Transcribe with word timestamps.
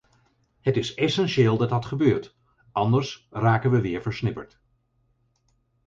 Het 0.61 0.77
is 0.77 0.93
essentieel 0.93 1.57
dat 1.57 1.69
dat 1.69 1.85
gebeurt, 1.85 2.35
anders 2.71 3.27
raken 3.31 3.71
we 3.71 3.81
weer 3.81 4.01
versnipperd. 4.01 4.59